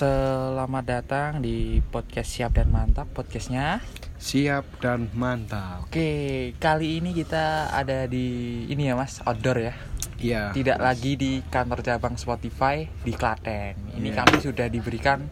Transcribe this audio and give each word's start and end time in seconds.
Selamat 0.00 0.80
datang 0.88 1.44
di 1.44 1.76
podcast 1.92 2.32
Siap 2.32 2.56
dan 2.56 2.72
Mantap 2.72 3.04
podcastnya. 3.12 3.84
Siap 4.16 4.80
dan 4.80 5.12
mantap. 5.12 5.84
Oke, 5.84 6.56
kali 6.56 7.04
ini 7.04 7.12
kita 7.12 7.68
ada 7.68 8.08
di 8.08 8.64
ini 8.72 8.88
ya 8.88 8.96
Mas, 8.96 9.20
outdoor 9.28 9.60
ya. 9.60 9.76
Iya. 10.16 10.56
Tidak 10.56 10.80
lagi 10.80 11.20
di 11.20 11.44
kantor 11.44 11.84
cabang 11.84 12.16
Spotify 12.16 12.88
di 13.04 13.12
Klaten. 13.12 13.76
Ini 14.00 14.08
Iya. 14.08 14.24
kami 14.24 14.40
sudah 14.40 14.72
diberikan 14.72 15.28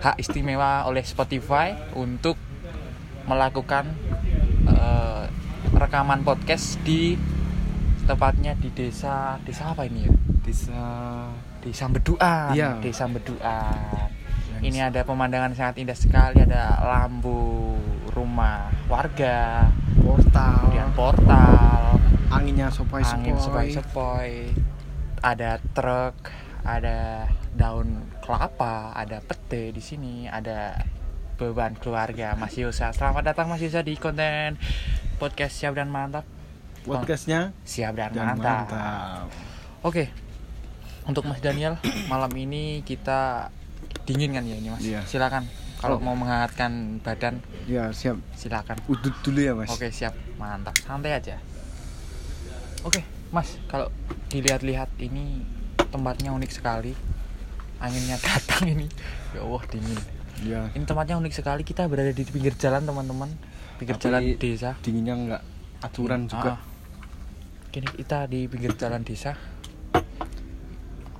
hak 0.00 0.16
istimewa 0.16 0.88
oleh 0.88 1.04
Spotify 1.04 1.76
untuk 1.92 2.40
melakukan 3.28 3.92
eh, 4.72 5.28
rekaman 5.76 6.24
podcast 6.24 6.80
di 6.80 7.20
tepatnya 8.08 8.56
di 8.56 8.72
desa 8.72 9.36
desa 9.44 9.76
apa 9.76 9.84
ini 9.84 10.08
ya? 10.08 10.12
Bisa 10.40 10.80
Desa 11.62 11.86
Beduan. 11.86 12.52
Iya. 12.52 12.82
Desa 12.82 13.06
Beduan. 13.06 14.10
Ini 14.62 14.90
ada 14.90 15.02
pemandangan 15.02 15.54
sangat 15.58 15.82
indah 15.82 15.98
sekali, 15.98 16.38
ada 16.38 16.78
lampu 16.82 17.74
rumah 18.14 18.70
warga, 18.86 19.66
portal. 19.98 20.70
kemudian 20.70 20.90
portal, 20.94 21.98
Anginnya 22.30 22.70
sopai 22.70 23.02
angin 23.02 23.34
sepoi. 23.42 23.74
sepoi-sepoi, 23.74 24.32
ada 25.18 25.58
truk, 25.74 26.14
ada 26.62 27.26
daun 27.58 28.06
kelapa, 28.22 28.94
ada 28.94 29.18
pete 29.18 29.74
di 29.74 29.82
sini, 29.82 30.30
ada 30.30 30.78
beban 31.34 31.74
keluarga 31.74 32.38
Mas 32.38 32.54
Yusa. 32.54 32.94
Selamat 32.94 33.34
datang 33.34 33.50
Mas 33.50 33.58
Yusa 33.58 33.82
di 33.82 33.98
konten 33.98 34.62
podcast 35.18 35.58
siap 35.58 35.74
dan 35.74 35.90
mantap. 35.90 36.22
Podcastnya 36.86 37.50
Siap 37.66 37.94
dan, 37.98 38.10
dan 38.14 38.34
mantap. 38.34 38.66
mantap. 38.70 39.26
Oke. 39.82 40.21
Untuk 41.02 41.26
Mas 41.26 41.38
Daniel, 41.38 41.78
malam 42.12 42.30
ini 42.32 42.80
kita 42.82 43.50
dingin 44.04 44.32
kan 44.32 44.44
ya 44.44 44.54
ini 44.54 44.68
Mas? 44.68 44.82
Iya. 44.82 45.00
Silakan. 45.04 45.46
Kalau 45.76 45.98
Oh. 45.98 46.00
mau 46.00 46.14
menghangatkan 46.14 47.02
badan, 47.02 47.42
Ya 47.66 47.90
siap. 47.90 48.14
silakan. 48.32 48.78
Udut 48.86 49.10
dulu 49.20 49.42
ya 49.42 49.50
mas. 49.50 49.66
Oke, 49.66 49.90
siap. 49.90 50.14
Mantap. 50.38 50.78
Santai 50.78 51.10
aja. 51.12 51.42
Oke, 52.82 53.02
Mas, 53.30 53.58
kalau 53.66 53.90
dilihat-lihat 54.28 54.94
ini 54.98 55.42
tempatnya 55.88 56.30
unik 56.30 56.50
sekali. 56.52 56.94
Anginnya 57.78 58.14
datang 58.22 58.70
ini. 58.70 58.86
Ya 59.32 59.42
Allah, 59.42 59.62
dingin. 59.66 59.98
Ya. 60.42 60.62
Ini 60.70 60.86
tempatnya 60.86 61.18
unik 61.18 61.34
sekali. 61.34 61.62
Kita 61.62 61.86
berada 61.86 62.10
di 62.10 62.22
pinggir 62.22 62.54
jalan, 62.54 62.82
teman-teman. 62.82 63.30
Pinggir 63.74 63.98
Tapi 63.98 64.04
jalan 64.04 64.22
desa. 64.38 64.70
Dinginnya 64.78 65.14
nggak 65.16 65.42
aturan 65.82 66.20
Ah. 66.22 66.30
juga. 66.30 66.52
Kini 67.70 67.88
kita 67.88 68.26
di 68.26 68.46
pinggir 68.46 68.74
jalan 68.76 69.02
desa. 69.02 69.34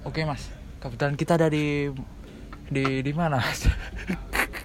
Oke 0.03 0.27
mas, 0.27 0.51
kebetulan 0.83 1.15
kita 1.15 1.39
ada 1.39 1.47
di 1.47 1.91
di 2.67 2.85
di 3.07 3.13
mana 3.15 3.39
mas? 3.39 3.71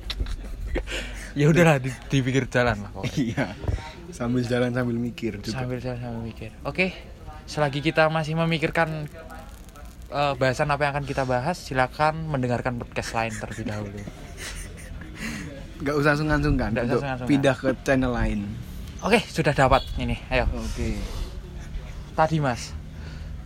ya 1.39 1.45
udahlah 1.53 1.77
di, 1.77 1.93
di 2.09 2.17
pinggir 2.25 2.49
jalan 2.49 2.81
lah 2.81 2.89
pokoknya. 2.89 3.13
Iya. 3.21 3.45
Sambil 4.09 4.41
jalan 4.41 4.73
sambil 4.73 4.97
mikir 4.97 5.37
juga. 5.37 5.53
Sambil 5.53 5.77
jalan 5.77 5.99
sambil 6.01 6.21
mikir. 6.25 6.49
Oke, 6.65 6.89
selagi 7.45 7.85
kita 7.85 8.09
masih 8.09 8.33
memikirkan 8.33 9.05
eh, 10.09 10.33
bahasan 10.41 10.73
apa 10.73 10.89
yang 10.89 10.97
akan 10.97 11.05
kita 11.05 11.21
bahas, 11.29 11.61
silakan 11.61 12.25
mendengarkan 12.25 12.81
podcast 12.81 13.13
lain 13.13 13.33
terlebih 13.37 13.65
dahulu. 13.69 13.99
Nggak 15.77 15.93
usah 15.93 16.17
sungkan-sungkan 16.17 16.73
Nggak 16.73 16.85
usah 16.89 16.97
sungkan-sungkan. 16.97 17.29
pindah 17.29 17.53
ke 17.53 17.69
channel 17.85 18.09
lain. 18.09 18.39
Oke, 19.05 19.21
sudah 19.29 19.53
dapat 19.53 19.85
ini. 20.01 20.17
Ayo. 20.33 20.49
Oke. 20.49 20.97
Tadi 22.17 22.41
mas, 22.41 22.73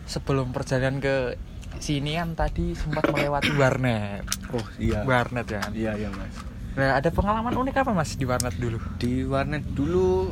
sebelum 0.08 0.56
perjalanan 0.56 1.04
ke 1.04 1.36
sini 1.82 2.16
kan 2.16 2.38
tadi 2.38 2.78
sempat 2.78 3.10
melewati 3.10 3.52
warnet. 3.58 4.24
Oh 4.54 4.66
iya. 4.78 5.02
warnet 5.04 5.50
ya 5.50 5.60
kan? 5.66 5.72
Iya 5.74 5.92
iya 5.98 6.10
mas. 6.14 6.36
Nah, 6.72 6.96
ada 6.96 7.10
pengalaman 7.12 7.52
unik 7.52 7.84
apa 7.84 7.92
mas 7.92 8.16
di 8.16 8.24
warnet 8.24 8.56
dulu? 8.56 8.80
Di 8.96 9.28
warnet 9.28 9.66
dulu 9.76 10.32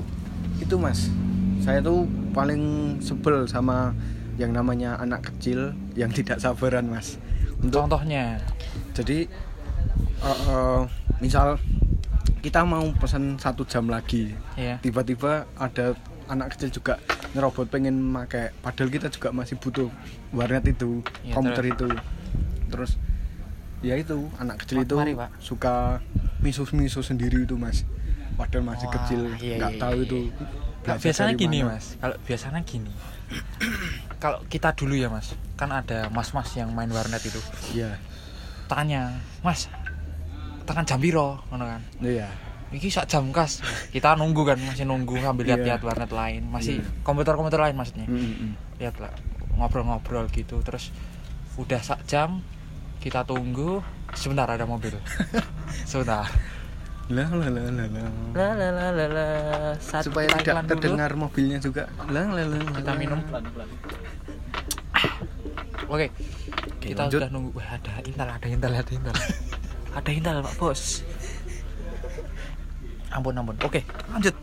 itu 0.64 0.76
mas, 0.80 1.12
saya 1.60 1.84
tuh 1.84 2.08
paling 2.32 2.96
sebel 3.04 3.44
sama 3.50 3.92
yang 4.40 4.56
namanya 4.56 4.96
anak 5.04 5.28
kecil 5.34 5.76
yang 6.00 6.12
tidak 6.16 6.40
sabaran 6.40 6.88
mas. 6.88 7.20
Untuk 7.60 7.84
Contohnya, 7.84 8.40
jadi 8.96 9.28
eh, 10.24 10.40
eh, 10.48 10.82
misal 11.20 11.60
kita 12.40 12.64
mau 12.64 12.88
pesan 12.96 13.36
satu 13.36 13.68
jam 13.68 13.92
lagi, 13.92 14.32
ya. 14.56 14.80
tiba-tiba 14.80 15.44
ada 15.60 15.92
anak 16.30 16.56
kecil 16.56 16.70
juga 16.72 16.94
ngerobot 17.34 17.68
pengen 17.68 17.98
pakai, 18.14 18.54
padahal 18.62 18.90
kita 18.90 19.08
juga 19.10 19.34
masih 19.34 19.58
butuh 19.58 19.90
warnet 20.32 20.66
itu, 20.70 21.02
Iya, 21.26 21.34
komputer 21.34 21.66
itu, 21.68 21.90
terus 22.70 22.96
ya 23.82 23.98
itu 23.98 24.30
anak 24.38 24.62
kecil 24.64 24.82
Ma- 24.82 24.86
itu 24.86 24.96
mari, 25.02 25.14
Pak. 25.18 25.30
suka 25.42 26.00
misus-misus 26.40 27.10
sendiri 27.10 27.44
itu 27.44 27.58
mas, 27.58 27.82
padahal 28.38 28.64
masih 28.66 28.88
Wah, 28.88 28.96
kecil, 29.02 29.22
iya, 29.42 29.56
nggak 29.58 29.74
iya, 29.76 29.82
tahu 29.82 29.96
iya. 29.98 30.06
itu. 30.06 30.20
Nah, 30.80 30.96
belajar 30.96 31.02
biasanya 31.04 31.34
gini 31.36 31.58
mana. 31.60 31.70
mas, 31.76 31.86
kalau 32.00 32.16
biasanya 32.24 32.60
gini, 32.64 32.94
kalau 34.24 34.40
kita 34.48 34.70
dulu 34.74 34.94
ya 34.96 35.10
mas, 35.10 35.34
kan 35.58 35.70
ada 35.74 36.08
mas-mas 36.14 36.50
yang 36.56 36.70
main 36.72 36.90
warnet 36.90 37.22
itu, 37.26 37.42
Iya, 37.74 37.98
tanya, 38.70 39.18
mas, 39.42 39.66
tekan 40.66 40.86
jam 40.86 41.02
piro, 41.02 41.42
ngono 41.50 41.66
kan? 41.66 41.82
iya, 42.02 42.30
Iki 42.70 42.90
sak 42.94 43.10
jam 43.10 43.34
kas, 43.34 43.66
kita 43.90 44.14
nunggu 44.14 44.46
kan, 44.46 44.58
masih 44.62 44.86
nunggu 44.86 45.18
sambil 45.18 45.50
Iya. 45.50 45.58
lihat-lihat 45.58 45.82
warnet 45.82 46.12
lain, 46.14 46.42
masih 46.54 46.78
Iya. 46.78 46.86
komputer-komputer 47.02 47.58
lain 47.58 47.74
maksudnya. 47.74 48.06
Mm, 48.06 48.22
mm, 48.22 48.36
mm. 48.38 48.52
lihat 48.78 48.96
lah 49.02 49.10
ngobrol-ngobrol 49.58 50.30
gitu. 50.30 50.62
Terus 50.62 50.94
udah 51.58 51.82
sak 51.82 52.06
jam 52.06 52.46
kita 53.02 53.26
tunggu. 53.26 53.82
Sebentar 54.14 54.46
ada 54.50 54.70
mobil. 54.70 54.94
Sebentar. 55.90 56.30
Lah 57.10 57.26
lah 57.34 57.50
lah 57.50 57.66
lah 57.74 57.88
lah. 57.90 58.06
la 58.38 58.50
la 58.54 58.68
la 58.70 58.86
la 58.94 59.06
la. 59.10 59.28
Saat 59.82 60.06
supaya 60.06 60.30
tidak 60.30 60.46
iklan 60.46 60.66
dulu, 60.70 60.74
terdengar 60.78 61.12
mobilnya 61.18 61.58
juga. 61.58 61.90
Lah 62.06 62.30
lah 62.30 62.46
lah 62.46 62.62
kita 62.78 62.92
minum. 63.02 63.18
Oke 65.90 66.06
Oke, 66.70 66.86
kita 66.86 67.10
lanjut. 67.10 67.18
udah 67.18 67.30
nunggu. 67.34 67.50
Wah, 67.58 67.66
ada 67.74 67.94
intal 68.06 68.30
ada 68.30 68.46
intal 68.46 68.72
ada 68.78 68.92
intal 68.94 69.16
ada 69.98 70.10
intal 70.14 70.36
pak 70.46 70.54
bos 70.62 71.02
ampun 73.10 73.34
ampun. 73.34 73.58
Oke 73.62 73.84
lanjut. 74.08 74.36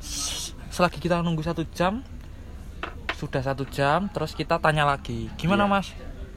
Selagi 0.71 0.99
kita 0.99 1.21
nunggu 1.21 1.41
satu 1.41 1.65
jam 1.72 2.04
sudah 3.16 3.41
satu 3.41 3.65
jam 3.66 4.12
terus 4.12 4.32
kita 4.32 4.59
tanya 4.59 4.84
lagi. 4.84 5.32
Gimana 5.34 5.65
Iya. 5.65 5.72
mas? 5.72 5.87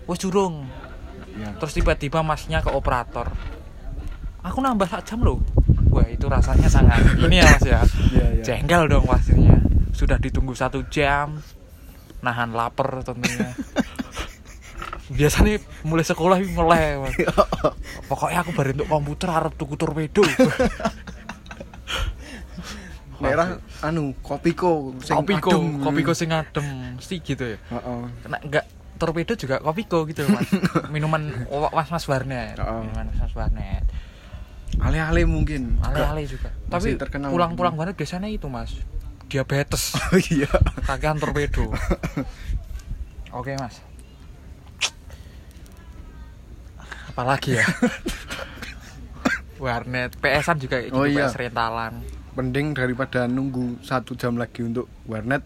Wes 0.08 0.18
jurung 0.18 0.66
Ya. 1.36 1.52
terus 1.56 1.72
tiba-tiba 1.72 2.20
masnya 2.20 2.60
ke 2.60 2.72
operator. 2.72 3.32
Aku 4.40 4.60
nambah 4.60 4.88
sak 4.88 5.04
jam 5.06 5.20
loh. 5.20 5.44
Wah 5.92 6.08
itu 6.08 6.26
rasanya 6.26 6.72
sangat 6.72 7.00
ini 7.24 7.40
ya 7.40 7.46
mas 7.48 7.64
ya. 7.64 7.80
Iya, 7.84 8.26
iya. 8.40 8.44
jengkel 8.44 8.88
dong 8.88 9.04
pastinya 9.04 9.60
sudah 9.92 10.16
ditunggu 10.16 10.56
satu 10.56 10.80
jam 10.88 11.40
nahan 12.20 12.52
lapar 12.52 13.04
tentunya. 13.04 13.52
Biasanya 15.10 15.58
mulai 15.84 16.06
sekolah 16.06 16.38
mulai 16.54 16.96
mas. 17.02 17.18
Pokoknya 18.10 18.46
aku 18.46 18.52
baru 18.54 18.72
untuk 18.78 18.88
komputer 18.88 19.30
arep 19.30 19.54
tuku 19.58 19.74
torpedo 19.76 20.22
merah 23.20 23.60
anu 23.84 24.16
kopiko 24.24 24.96
sing 25.04 25.16
kopiko 25.20 25.52
adem. 25.52 25.84
kopiko 25.84 26.12
sing 26.16 26.30
adem 26.32 26.96
mesti 26.96 27.16
gitu 27.20 27.44
ya. 27.56 27.58
Heeh. 27.72 28.00
kena 28.24 28.38
enggak 28.44 28.66
torpedo 29.00 29.34
juga 29.36 29.60
kopiko 29.64 30.08
gitu 30.08 30.28
mas. 30.32 30.48
Minuman 30.94 31.48
mas 31.72 31.88
mas 31.92 32.06
warnet. 32.08 32.56
Oh. 32.60 32.84
minuman 32.84 33.08
mas 33.12 33.20
mas 33.24 33.34
warnet. 33.36 33.84
Ale-ale 34.80 35.26
mungkin 35.28 35.76
ale-ale 35.84 36.24
juga. 36.30 36.52
Tapi 36.72 36.96
Masih 36.96 37.28
pulang-pulang 37.32 37.76
banget 37.76 37.96
biasanya 38.00 38.32
itu 38.32 38.48
mas. 38.48 38.76
Diabetes. 39.30 39.94
Oh 40.10 40.18
iya. 40.18 40.50
Kakean 40.90 41.22
torpedo. 41.22 41.70
Oke 43.40 43.54
mas. 43.60 43.78
Apalagi 47.14 47.60
ya? 47.60 47.66
Warnet 49.60 50.16
PS-an 50.24 50.58
juga 50.58 50.80
gitu 50.80 50.96
Oh, 50.96 51.04
iya. 51.04 51.28
PS 51.28 51.36
rentalan 51.36 52.00
mending 52.38 52.78
daripada 52.78 53.26
nunggu 53.26 53.82
satu 53.82 54.14
jam 54.14 54.38
lagi 54.38 54.66
untuk 54.66 54.86
warnet 55.10 55.42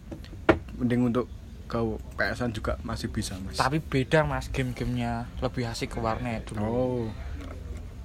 mending 0.80 1.12
untuk 1.13 1.27
ke 1.68 1.80
PS-an 2.19 2.53
juga 2.53 2.77
masih 2.85 3.09
bisa 3.09 3.33
mas. 3.41 3.57
Tapi 3.57 3.81
beda 3.81 4.27
mas 4.27 4.51
game-gamenya. 4.51 5.25
Lebih 5.41 5.69
asik 5.69 5.97
ke 5.97 6.00
warnet 6.03 6.45
dulu. 6.45 6.62
Oh. 6.62 7.06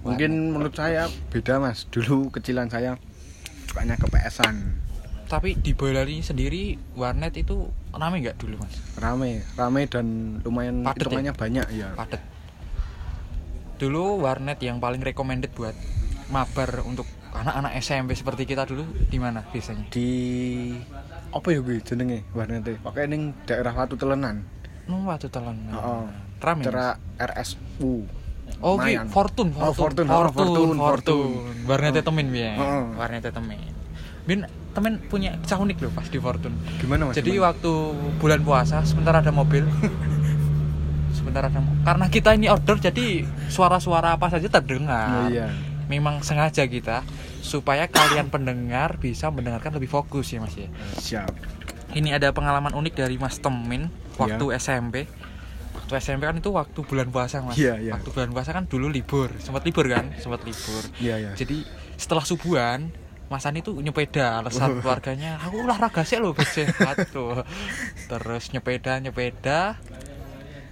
Mungkin 0.06 0.56
menurut 0.56 0.72
saya 0.72 1.10
beda 1.28 1.60
mas. 1.60 1.84
Dulu 1.90 2.32
kecilan 2.32 2.72
saya 2.72 2.96
sukanya 3.69 4.00
ke 4.00 4.08
PS-an 4.08 4.88
tapi 5.28 5.60
di 5.60 5.76
Boyolali 5.76 6.24
sendiri 6.24 6.81
warnet 6.96 7.36
itu 7.36 7.69
rame 7.92 8.24
nggak 8.24 8.40
dulu 8.40 8.64
mas? 8.64 8.81
Rame 8.96 9.44
rame 9.60 9.84
dan 9.84 10.40
lumayan 10.40 10.81
Padet 10.88 11.04
ya? 11.12 11.36
banyak 11.36 11.66
ya 11.76 11.92
padet 11.92 12.24
dulu 13.78 14.24
warnet 14.24 14.58
yang 14.58 14.82
paling 14.82 15.04
recommended 15.04 15.52
buat 15.54 15.76
mabar 16.32 16.82
untuk 16.82 17.06
anak-anak 17.30 17.72
SMP 17.76 18.12
seperti 18.12 18.42
kita 18.44 18.64
dulu 18.64 18.82
di 19.04 19.16
mana 19.16 19.44
biasanya 19.44 19.84
di 19.88 20.08
apa 21.28 21.46
ya 21.46 21.60
gue 21.60 21.76
jenenge 21.78 22.25
warnete 22.30 22.80
pakai 22.80 23.04
ning 23.06 23.36
daerah 23.44 23.75
Watu 23.75 23.94
Telenan 23.94 24.42
Nung 24.84 25.04
waktu 25.04 25.28
telan 25.28 25.69
Heeh. 25.69 26.04
rame 26.38 26.62
Cara 26.62 26.96
RSU 27.14 28.08
Oh, 28.58 28.75
ki 28.75 28.96
Lumayan. 28.96 29.06
Fortune, 29.06 29.52
Oh, 29.54 29.70
Fortune, 29.70 29.76
Fortune, 29.76 30.08
oh, 30.08 30.32
Fortune, 30.32 30.32
Fortune, 30.32 30.78
Fortune. 30.80 31.20
Fortune. 31.20 31.69
Warnetnya 31.69 32.00
temen 32.02 32.26
ya, 32.32 32.52
Oh. 32.56 32.84
warnetnya 32.96 33.28
temen. 33.28 33.60
Bin 34.24 34.40
temen 34.70 34.92
punya 35.04 35.36
kisah 35.38 35.56
unik 35.58 35.78
loh 35.78 35.92
pas 35.92 36.04
di 36.04 36.16
Fortune. 36.16 36.56
Gimana 36.81 37.06
mas? 37.06 37.14
Jadi 37.14 37.28
Gimana? 37.31 37.52
waktu 37.52 37.72
bulan 38.16 38.40
puasa 38.40 38.81
sebentar 38.82 39.12
ada 39.14 39.28
mobil. 39.31 39.69
sebentar 41.12 41.44
ada 41.44 41.58
mo- 41.58 41.76
karena 41.82 42.06
kita 42.08 42.32
ini 42.32 42.46
outdoor 42.46 42.81
jadi 42.81 43.06
suara-suara 43.46 44.16
apa 44.16 44.26
saja 44.28 44.48
terdengar. 44.48 45.08
Oh, 45.20 45.28
iya. 45.28 45.52
Memang 45.88 46.20
sengaja 46.20 46.64
kita 46.64 47.02
supaya 47.40 47.88
kalian 47.88 48.29
pendengar 48.29 48.96
bisa 48.96 49.29
mendengarkan 49.29 49.73
lebih 49.73 49.88
fokus 49.88 50.31
ya 50.31 50.38
Mas 50.38 50.55
ya. 50.55 50.69
Siap. 50.94 51.32
Ini 51.96 52.20
ada 52.20 52.31
pengalaman 52.31 52.76
unik 52.76 52.94
dari 52.94 53.17
Mas 53.17 53.40
Temin 53.40 53.88
waktu 54.14 54.44
Iya. 54.46 54.61
SMP. 54.61 55.08
Waktu 55.73 55.93
SMP 55.96 56.23
kan 56.23 56.37
itu 56.37 56.52
waktu 56.52 56.81
bulan 56.85 57.08
puasa 57.08 57.40
Mas. 57.40 57.56
Iya, 57.56 57.81
iya. 57.81 57.93
Waktu 57.96 58.12
bulan 58.12 58.31
puasa 58.31 58.52
kan 58.52 58.69
dulu 58.69 58.93
libur, 58.93 59.32
sempat 59.40 59.64
libur 59.64 59.88
kan, 59.88 60.12
sempat 60.20 60.44
libur. 60.44 60.85
Iya 61.00 61.17
iya. 61.17 61.31
Jadi 61.32 61.64
setelah 61.96 62.23
subuhan 62.23 62.93
Mas 63.29 63.44
Ani 63.44 63.61
tuh 63.61 63.76
nyepeda 63.81 64.41
alasan 64.41 64.76
keluarganya 64.84 65.37
aku 65.41 65.64
olahraga 65.64 66.05
sih 66.05 66.17
loh 66.17 66.32
biar 66.32 66.49
sehat 66.49 67.12
tuh 67.12 67.44
terus 68.08 68.49
nyepeda 68.52 68.96
nyepeda 69.05 69.76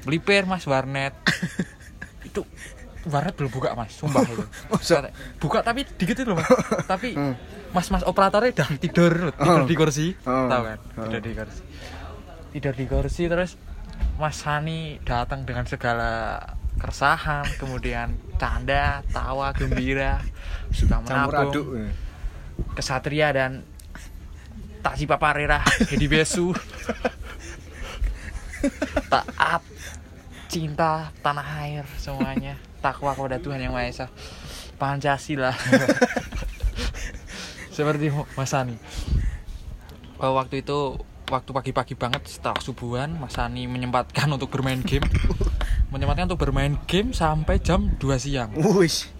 melipir 0.09 0.49
mas 0.49 0.65
warnet 0.65 1.13
itu 2.29 2.49
warnet 3.07 3.35
belum 3.35 3.51
buka 3.51 3.73
mas. 3.73 3.93
Sumpah 3.93 4.23
itu 4.23 4.43
buka 5.43 5.59
tapi 5.61 5.87
dikit 5.89 6.17
itu 6.17 6.27
loh 6.27 6.37
mas. 6.37 6.49
Tapi 6.91 7.09
Hmm. 7.13 7.35
mas 7.71 7.89
mas 7.89 8.03
operatornya 8.03 8.51
udah 8.53 8.69
tidur 8.77 9.13
tidur 9.33 9.59
Oh. 9.59 9.65
di 9.65 9.75
kursi. 9.75 10.07
Oh. 10.23 10.47
tahu 10.47 10.63
kan? 10.65 10.79
Tidur 11.01 11.21
di 11.21 11.33
kursi. 11.33 11.63
Tidur 12.53 12.75
di 12.75 12.85
kursi 12.85 13.23
terus 13.27 13.53
Mas 14.17 14.41
Hani 14.43 14.97
datang 15.03 15.43
dengan 15.43 15.65
segala 15.65 16.41
keresahan 16.77 17.45
kemudian 17.57 18.13
canda 18.35 19.01
tawa 19.07 19.53
gembira 19.53 20.21
Campur 20.71 21.01
menabung 21.03 21.49
aduk. 21.49 21.67
kesatria 22.73 23.29
dan 23.31 23.65
tak 24.81 24.95
si 24.95 25.05
paparera 25.05 25.61
Hedi 25.87 26.07
Besu. 26.07 26.53
Taat 29.07 29.63
cinta 30.47 31.11
tanah 31.21 31.47
air 31.61 31.85
semuanya 31.97 32.55
takwa 32.87 33.19
kepada 33.19 33.43
Tuhan 33.43 33.59
yang 33.59 33.75
Maha 33.75 33.91
Esa. 33.91 34.07
Pancasila. 34.79 35.51
Seperti 37.77 38.15
Mas 38.39 38.55
Ani. 38.55 38.79
Oh, 40.23 40.39
waktu 40.39 40.63
itu 40.63 40.97
waktu 41.27 41.51
pagi-pagi 41.51 41.99
banget 41.99 42.23
setelah 42.31 42.63
subuhan 42.63 43.19
Mas 43.19 43.35
Ani 43.43 43.67
menyempatkan 43.67 44.31
untuk 44.31 44.55
bermain 44.55 44.79
game. 44.87 45.03
Menyempatkan 45.91 46.31
untuk 46.31 46.47
bermain 46.47 46.79
game 46.87 47.11
sampai 47.11 47.59
jam 47.59 47.99
2 47.99 48.07
siang. 48.23 48.55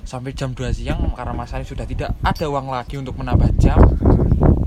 Sampai 0.07 0.31
jam 0.31 0.55
2 0.55 0.63
siang 0.71 1.11
karena 1.19 1.35
Mas 1.35 1.51
Ari 1.51 1.67
sudah 1.67 1.85
tidak 1.89 2.15
ada 2.23 2.47
uang 2.47 2.71
lagi 2.71 2.95
untuk 2.97 3.19
menambah 3.19 3.51
jam. 3.59 3.83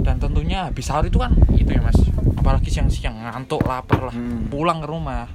Dan 0.04 0.19
tentunya 0.19 0.68
habis 0.68 0.90
sahur 0.90 1.07
itu 1.07 1.16
kan 1.16 1.31
itu 1.56 1.72
ya 1.72 1.81
Mas. 1.81 2.00
Apalagi 2.36 2.68
siang-siang 2.68 3.16
ngantuk 3.16 3.63
lapar 3.63 4.12
lah. 4.12 4.16
Hmm. 4.16 4.51
pulang 4.51 4.84
ke 4.84 4.88
rumah 4.90 5.28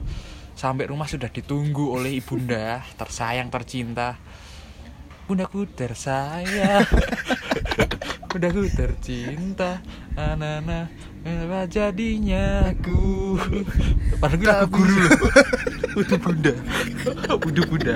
sampai 0.55 0.87
rumah 0.87 1.11
sudah 1.11 1.29
ditunggu 1.29 1.95
oleh 1.95 2.19
ibunda. 2.23 2.83
Tersayang 3.01 3.51
tercinta. 3.51 4.17
Bundaku 5.25 5.65
tersayang. 5.73 6.85
Bundaku 8.29 8.69
tercinta. 8.69 9.81
Anana 10.15 10.93
apa 11.25 11.65
jadinya 11.65 12.69
aku? 12.69 13.41
Padahal 14.21 14.37
gue 14.37 14.45
lagu 14.45 14.69
guru 14.69 14.95
loh. 15.01 15.11
Udah 15.97 16.19
bunda. 16.21 16.53
Udah 17.33 17.65
bunda. 17.65 17.95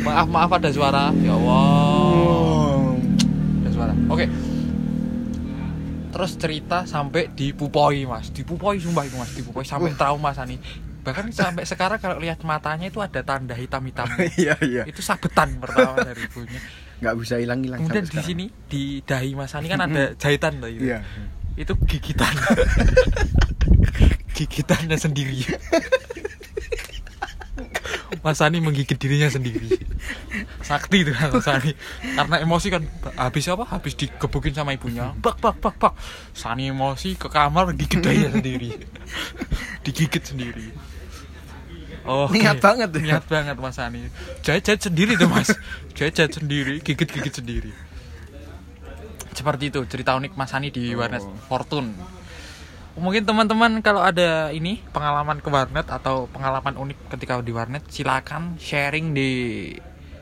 Maaf 0.00 0.28
maaf 0.32 0.50
ada 0.56 0.72
suara. 0.72 1.12
Ya 1.20 1.36
Allah. 1.36 1.60
Oh. 1.60 2.96
ada 3.60 3.68
suara. 3.68 3.94
Oke. 4.08 4.24
Terus 6.16 6.32
cerita 6.40 6.88
sampai 6.88 7.28
dipupoi 7.28 8.08
mas. 8.08 8.32
Dipupoi 8.32 8.80
sumpah 8.80 9.04
itu 9.04 9.20
mas. 9.20 9.36
Dipupoi 9.36 9.68
sampai 9.68 9.92
trauma 9.92 10.32
sani 10.32 10.56
bahkan 11.00 11.28
sampai 11.30 11.64
sekarang 11.64 11.96
kalau 11.96 12.16
lihat 12.16 12.40
matanya 12.42 12.86
itu 12.86 12.98
ada 12.98 13.20
tanda 13.20 13.52
hitam 13.52 13.80
hitam 13.82 14.04
Iya 14.40 14.54
iya. 14.60 14.82
itu 14.84 15.00
sabetan 15.00 15.56
pertama 15.58 16.00
dari 16.00 16.22
ibunya 16.22 16.60
Nggak 17.00 17.14
bisa 17.16 17.34
hilang-hilang. 17.36 17.78
kemudian 17.80 18.04
sampai 18.04 18.16
di 18.16 18.22
sini 18.22 18.44
di 18.66 18.82
dahi 19.00 19.32
mas 19.32 19.52
Ani 19.52 19.66
kan 19.66 19.80
ada 19.80 20.12
jahitan 20.14 20.60
loh 20.60 20.68
itu 20.68 20.84
Iya. 20.86 21.00
itu 21.56 21.72
gigitan 21.84 22.32
gigitannya 24.36 24.96
sendiri 24.96 25.40
Mas 28.20 28.40
Ani 28.44 28.60
menggigit 28.60 29.00
dirinya 29.00 29.32
sendiri. 29.32 29.80
Sakti 30.60 31.00
itu 31.02 31.12
kan 31.16 31.32
Mas 31.32 31.48
Ani 31.48 31.72
karena 32.04 32.36
emosi 32.44 32.68
kan 32.68 32.84
habis 33.16 33.48
apa? 33.48 33.64
Habis 33.64 33.96
digebukin 33.96 34.52
sama 34.52 34.76
ibunya. 34.76 35.16
Bak 35.16 35.40
bak 35.40 35.56
bak 35.56 35.76
bak. 35.80 35.94
Sani 36.36 36.68
emosi 36.68 37.16
ke 37.16 37.32
kamar 37.32 37.72
gigit 37.72 38.04
dahinya 38.04 38.36
sendiri. 38.36 38.76
Digigit 39.80 40.20
sendiri. 40.20 40.68
Oh, 42.04 42.28
Niat 42.32 42.64
banget 42.64 42.88
ya. 42.96 43.00
niat 43.20 43.24
banget 43.28 43.56
Mas 43.56 43.76
Ani 43.76 44.08
jahit 44.40 44.64
jahit 44.64 44.80
sendiri 44.80 45.16
tuh 45.16 45.28
Mas. 45.28 45.52
Jahit 45.96 46.16
sendiri 46.16 46.80
gigit 46.80 47.08
gigit 47.08 47.34
sendiri. 47.34 47.72
Seperti 49.32 49.72
itu 49.72 49.80
cerita 49.88 50.12
unik 50.16 50.36
Mas 50.36 50.52
Ani 50.52 50.68
di 50.68 50.92
warnet 50.92 51.24
Oh. 51.24 51.32
Fortune 51.48 51.92
mungkin 52.92 53.22
teman-teman 53.22 53.78
kalau 53.78 54.00
ada 54.00 54.50
ini 54.50 54.82
pengalaman 54.88 55.38
ke 55.38 55.46
warnet 55.46 55.86
atau 55.86 56.26
pengalaman 56.26 56.74
unik 56.74 56.98
ketika 57.08 57.38
di 57.38 57.50
warnet 57.50 57.86
silakan 57.86 58.56
sharing 58.56 59.12
di 59.12 59.30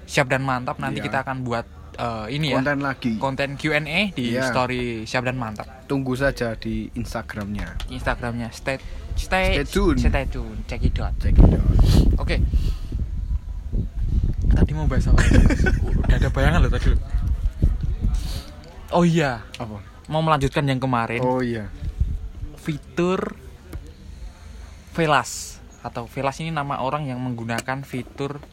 siap 0.05 0.26
dan 0.26 0.41
mantap 0.41 0.76
nanti 0.76 0.99
Iya. 0.99 1.06
kita 1.06 1.19
akan 1.23 1.37
buat 1.43 1.67
eh, 1.94 2.26
ini 2.31 2.53
ya 2.53 2.56
Konten 2.56 2.79
lagi. 2.79 3.12
konten 3.17 3.49
Q&A 3.55 3.82
di 4.11 4.32
Iya. 4.32 4.47
story 4.47 4.82
siap 5.05 5.23
dan 5.23 5.35
mantap 5.35 5.67
Tunggu 5.85 6.12
saja 6.12 6.53
di 6.55 6.93
Instagramnya. 6.93 7.81
Instagramnya 7.88 8.49
stay 8.50 8.76
stay 9.15 9.56
Stay 9.56 9.67
tune. 9.67 9.97
stay 9.99 10.25
tune 10.26 10.61
check 10.65 10.81
it 10.81 10.94
out 10.97 11.17
Check 11.19 11.35
it 11.35 11.49
out. 11.49 11.65
oke 12.17 12.37
tadi 14.50 14.70
mau 14.73 14.85
bahas 14.85 15.06
apa 15.06 15.20
udah 16.00 16.17
ada 16.17 16.29
bayangan 16.29 16.61
loh 16.61 16.70
tadi 16.70 16.88
oh 18.91 19.05
iya 19.05 19.41
Apa? 19.56 19.76
mau 20.06 20.20
melanjutkan 20.20 20.65
yang 20.65 20.79
kemarin 20.79 21.20
Oh 21.20 21.41
iya. 21.41 21.69
Fitur 22.69 23.32
Velas. 24.93 25.56
Atau 25.81 26.05
Velas 26.05 26.37
ini 26.44 26.53
nama 26.53 26.85
orang 26.85 27.09
yang 27.09 27.17
menggunakan 27.17 27.81
fitur 27.81 28.44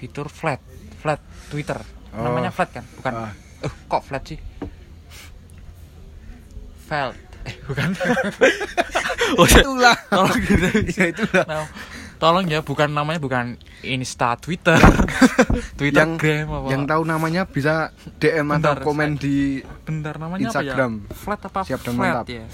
fitur 0.00 0.32
flat 0.32 0.64
flat 1.04 1.20
Twitter. 1.52 1.76
Oh. 2.16 2.24
namanya 2.24 2.48
flat 2.48 2.72
kan? 2.72 2.84
Bukan. 2.96 3.12
Ah. 3.12 3.32
eh 3.60 3.72
kok 3.92 4.02
flat 4.08 4.24
sih? 4.24 4.40
Felt. 6.88 7.20
Eh 7.44 7.54
bukan. 7.68 7.92
Oh, 9.26 9.42
Itulah. 9.42 9.98
tolong 10.06 10.38
gitu. 10.38 10.70
Ya 10.94 11.10
itulah. 11.10 11.42
Nah, 11.50 11.66
tolong 12.16 12.44
ya 12.44 12.60
bukan 12.60 12.88
namanya 12.88 13.18
bukan 13.18 13.56
Insta 13.80 14.34
Twitter 14.34 14.76
Twitter 15.78 16.00
yang 16.00 16.16
Gram 16.16 16.48
apa 16.48 16.68
yang 16.68 16.82
tahu 16.84 17.02
namanya 17.02 17.44
bisa 17.44 17.92
DM 18.16 18.48
Bentar, 18.50 18.76
atau 18.76 18.84
komen 18.84 19.14
saya- 19.14 19.22
di 19.22 19.36
Bentar 19.82 20.14
namanya 20.16 20.48
Instagram. 20.48 20.92
apa 20.98 21.06
ya? 21.06 21.14
Flat 21.14 21.40
apa 21.42 21.60
Siap 21.62 21.80
dan 21.80 21.92
flat 21.92 22.06
mantap. 22.16 22.24
ya? 22.26 22.44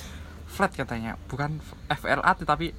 Flat 0.47 0.73
katanya, 0.75 1.13
bukan 1.27 1.51
FLA 1.89 2.33
tapi 2.39 2.77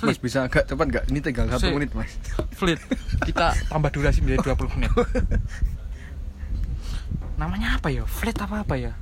Mas 0.00 0.16
flat. 0.16 0.18
bisa 0.18 0.38
agak 0.42 0.64
cepat 0.64 0.86
nggak? 0.86 1.04
Ini 1.06 1.18
tinggal 1.20 1.44
satu 1.50 1.68
Si. 1.68 1.74
menit 1.74 1.92
mas. 1.92 2.08
Flat. 2.54 2.80
Kita 3.20 3.52
tambah 3.68 3.90
durasi 3.90 4.24
menjadi 4.24 4.56
20 4.56 4.72
menit. 4.74 4.88
Namanya 7.36 7.76
apa 7.76 7.88
ya? 7.88 8.04
Flat 8.04 8.36
apa 8.38 8.64
apa 8.64 8.74
ya? 8.76 8.92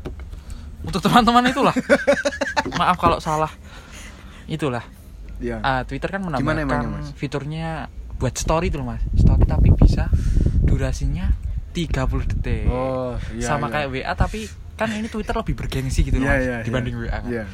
Untuk 0.81 0.99
teman-teman 0.99 1.43
itulah. 1.45 1.75
Maaf 2.79 2.97
kalau 2.97 3.19
salah. 3.19 3.51
Itulah. 4.47 4.83
Ya. 5.39 5.63
Ah, 5.63 5.83
Twitter 5.87 6.11
kan 6.11 6.21
Gimana 6.21 6.39
menambahkan 6.43 6.67
emangnya, 6.67 6.89
Mas? 6.99 7.15
fiturnya 7.15 7.69
buat 8.19 8.35
story 8.35 8.69
tuh 8.69 8.83
Mas. 8.83 9.03
Story 9.15 9.47
tapi 9.47 9.71
bisa 9.71 10.11
durasinya 10.61 11.31
30 11.71 12.27
detik. 12.27 12.67
Oh, 12.67 13.15
iya, 13.33 13.47
Sama 13.47 13.71
iya. 13.71 13.87
kayak 13.87 13.89
WA 13.95 14.13
tapi 14.15 14.41
kan 14.75 14.91
ini 14.91 15.07
Twitter 15.07 15.35
lebih 15.35 15.55
bergengsi 15.55 16.03
gitu 16.03 16.19
loh 16.19 16.27
Iya, 16.27 16.35
Mas, 16.35 16.43
iya, 16.43 16.57
dibanding 16.63 16.95
iya. 16.95 17.03
WA 17.07 17.19
kan. 17.23 17.31
Iya. 17.31 17.45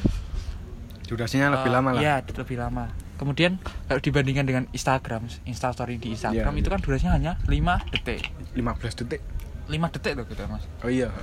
Durasinya 1.05 1.47
lebih 1.53 1.69
Eh, 1.69 1.73
lama 1.77 1.89
lah. 1.93 2.01
Iya, 2.01 2.15
lebih 2.25 2.57
lama. 2.57 2.85
Kemudian 3.15 3.61
kalau 3.85 4.01
dibandingkan 4.01 4.43
dengan 4.43 4.63
Instagram, 4.73 5.29
Instastory 5.45 5.95
di 5.95 6.17
Instagram 6.17 6.51
Iya, 6.51 6.59
itu 6.59 6.67
iya. 6.67 6.73
kan 6.73 6.79
durasinya 6.81 7.13
hanya 7.13 7.33
5 7.45 7.77
detik. 7.93 8.33
15 8.57 8.97
detik. 9.05 9.21
5 9.69 9.93
detik 9.93 10.13
loh 10.17 10.25
gitu, 10.25 10.41
Mas. 10.49 10.65
Oh 10.81 10.89
iya. 10.89 11.13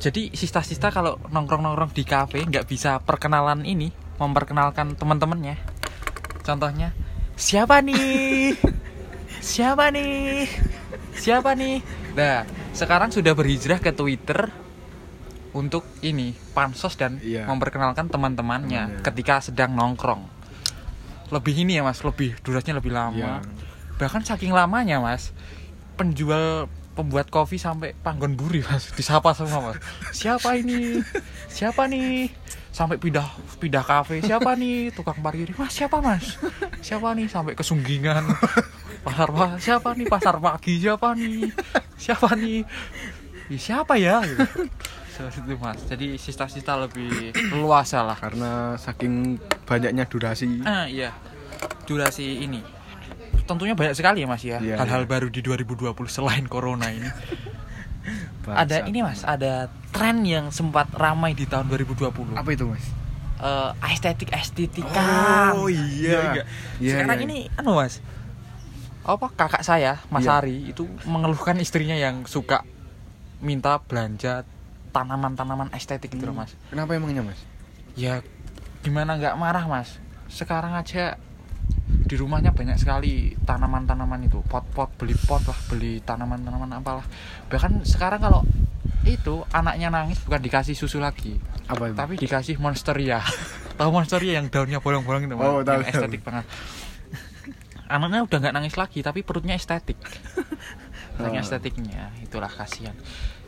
Jadi 0.00 0.32
sista-sista 0.32 0.88
kalau 0.88 1.20
nongkrong-nongkrong 1.28 1.92
di 1.92 2.08
kafe 2.08 2.40
nggak 2.40 2.64
bisa 2.64 3.02
perkenalan 3.04 3.68
ini, 3.68 3.92
memperkenalkan 4.20 4.94
teman-temannya. 4.94 5.56
Contohnya, 6.42 6.92
siapa 7.34 7.80
nih? 7.80 8.52
siapa 9.42 9.88
nih? 9.88 10.44
Siapa 11.12 11.52
nih? 11.52 11.80
Nah, 12.12 12.44
sekarang 12.70 13.10
sudah 13.10 13.32
berhijrah 13.32 13.78
ke 13.78 13.90
Twitter 13.90 14.52
untuk 15.50 15.82
ini 16.00 16.30
pansos 16.52 16.94
dan 16.94 17.18
Iya. 17.18 17.42
memperkenalkan 17.44 18.06
teman-temannya 18.06 18.82
Temannya. 18.86 19.02
ketika 19.02 19.42
sedang 19.42 19.74
nongkrong. 19.74 20.38
lebih 21.30 21.54
ini 21.56 21.78
ya 21.78 21.86
mas 21.86 22.02
lebih 22.02 22.34
durasinya 22.42 22.82
lebih 22.82 22.90
lama 22.90 23.14
Iya. 23.14 23.46
bahkan 23.96 24.18
saking 24.20 24.50
lamanya 24.50 24.98
mas 24.98 25.30
penjual 25.94 26.66
pembuat 26.92 27.30
kopi 27.30 27.54
sampai 27.54 27.94
panggon 27.96 28.34
buri 28.34 28.66
mas 28.66 28.90
disapa 28.90 29.30
semua 29.30 29.70
mas 29.70 29.78
siapa 30.18 30.58
ini 30.58 30.98
siapa 31.46 31.86
nih 31.86 32.34
sampai 32.70 32.96
pindah 32.96 33.26
pindah 33.58 33.82
kafe. 33.82 34.22
Siapa 34.22 34.54
nih 34.54 34.90
tukang 34.90 35.18
parkir? 35.18 35.50
Mas 35.54 35.70
siapa 35.70 35.98
mas? 35.98 36.38
Siapa 36.80 37.12
nih? 37.12 37.26
Sampai 37.26 37.54
kesunggingan. 37.54 38.24
Pasar 39.00 39.28
pa- 39.28 39.56
siapa 39.56 39.92
nih? 39.92 40.06
Pasar 40.06 40.36
pagi 40.38 40.78
siapa 40.78 41.12
nih? 41.12 41.50
Siapa 41.96 42.28
nih? 42.34 42.62
Ih, 43.50 43.60
siapa 43.60 43.96
ya? 43.96 44.22
Gitu. 44.22 44.46
Seperti 45.10 45.38
itu 45.42 45.54
mas. 45.56 45.80
Jadi 45.84 46.06
sista-sista 46.16 46.78
lebih 46.78 47.32
luasa 47.54 48.00
lah. 48.00 48.14
Karena 48.14 48.76
saking 48.76 49.36
banyaknya 49.64 50.06
durasi. 50.06 50.62
Ah 50.62 50.86
iya. 50.86 51.10
Durasi 51.84 52.46
ini. 52.46 52.62
Tentunya 53.44 53.74
banyak 53.74 53.98
sekali 53.98 54.22
ya 54.22 54.28
Mas 54.30 54.46
ya. 54.46 54.62
Iya, 54.62 54.78
Hal-hal 54.78 55.04
iya. 55.04 55.10
baru 55.10 55.26
di 55.26 55.42
2020 55.42 55.90
selain 56.06 56.46
corona 56.46 56.86
ini. 56.88 57.10
Ada 58.46 58.84
ini 58.84 59.00
Mas, 59.00 59.22
ada 59.22 59.68
tren 59.90 60.22
yang 60.22 60.48
sempat 60.50 60.88
ramai 60.92 61.32
di 61.32 61.44
tahun 61.44 61.66
2020. 61.66 62.34
apa 62.34 62.50
itu 62.50 62.64
mas 62.64 62.84
Eh, 63.40 63.70
estetik 63.88 64.28
estetika. 64.30 65.56
Oh, 65.56 65.64
iya. 65.64 66.20
enggak? 66.20 66.46
Iya, 66.76 66.92
Sekarang 66.92 67.18
iya. 67.18 67.24
ini 67.24 67.38
anu 67.56 67.72
Mas. 67.72 68.04
Apa 69.00 69.32
kakak 69.32 69.64
saya, 69.64 69.96
Mas 70.06 70.28
Iya. 70.28 70.44
Ari 70.44 70.68
itu 70.68 70.84
mengeluhkan 71.08 71.56
istrinya 71.56 71.96
yang 71.96 72.28
suka 72.28 72.68
minta 73.40 73.80
belanja 73.80 74.44
tanaman-tanaman 74.92 75.72
estetik 75.72 76.12
gitu 76.12 76.28
loh 76.28 76.36
Mas. 76.36 76.52
kenapa 76.68 76.92
emangnya 76.92 77.22
mas 77.22 77.40
ya 77.94 78.20
gimana 78.82 79.16
nggak 79.16 79.38
marah 79.38 79.64
mas 79.64 79.96
sekarang 80.28 80.76
aja 80.76 81.16
di 82.10 82.18
rumahnya 82.18 82.50
banyak 82.50 82.74
sekali 82.74 83.38
tanaman-tanaman 83.46 84.26
itu 84.26 84.42
pot-pot 84.42 84.90
beli 84.98 85.14
pot 85.14 85.46
lah 85.46 85.54
beli 85.70 86.02
tanaman-tanaman 86.02 86.82
apalah 86.82 87.06
bahkan 87.46 87.78
sekarang 87.86 88.18
kalau 88.18 88.42
itu 89.06 89.46
anaknya 89.54 89.94
nangis 89.94 90.18
bukan 90.26 90.42
dikasih 90.42 90.74
susu 90.74 90.98
lagi 90.98 91.38
apa 91.70 91.86
itu 91.86 91.94
tapi 91.94 92.14
dikasih 92.18 92.58
monsteria 92.58 93.22
tahu 93.78 93.94
monsteria 93.94 94.42
yang 94.42 94.50
daunnya 94.50 94.82
bolong-bolong 94.82 95.30
itu? 95.30 95.38
Oh, 95.38 95.62
tahu, 95.62 95.80
yang 95.80 95.86
estetik 95.86 96.26
banget 96.26 96.44
anaknya 97.86 98.26
udah 98.26 98.38
nggak 98.42 98.54
nangis 98.54 98.74
lagi 98.74 99.00
tapi 99.00 99.22
perutnya 99.22 99.54
estetik 99.54 99.96
Saking 101.20 101.36
Oh. 101.36 101.44
estetiknya 101.44 102.10
itulah 102.24 102.48
kasihan 102.48 102.96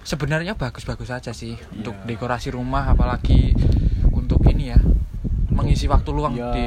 sebenarnya 0.05 0.55
bagus-bagus 0.55 1.09
aja 1.09 1.33
sih 1.33 1.57
untuk 1.73 1.97
Iya. 2.05 2.15
dekorasi 2.15 2.53
rumah 2.53 2.85
apalagi 2.87 3.57
untuk 4.13 4.45
ini 4.45 4.71
ya 4.71 4.81
mengisi 5.49 5.89
waktu 5.89 6.11
luang 6.13 6.37
Iya. 6.37 6.53
di 6.53 6.67